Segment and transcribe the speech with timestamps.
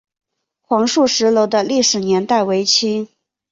[0.63, 3.07] 黄素石楼的历史年代为清。